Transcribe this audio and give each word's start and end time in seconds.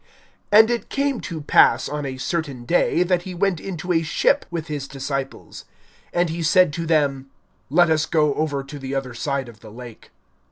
(22)And 0.51 0.69
it 0.71 0.89
came 0.89 1.21
to 1.21 1.41
pass 1.41 1.87
on 1.87 2.07
a 2.07 2.17
certain 2.17 2.65
day, 2.65 3.03
that 3.03 3.21
he 3.21 3.35
went 3.35 3.59
into 3.59 3.93
a 3.93 4.01
ship 4.01 4.47
with 4.49 4.65
his 4.65 4.87
disciples. 4.87 5.65
And 6.11 6.31
he 6.31 6.41
said 6.41 6.73
to 6.73 6.87
them: 6.87 7.29
Let 7.69 7.91
us 7.91 8.07
go 8.07 8.33
over 8.33 8.63
to 8.63 8.79
the 8.79 8.95
other 8.95 9.13
side 9.13 9.47
of 9.47 9.59
the 9.59 9.69
lake. 9.71 10.09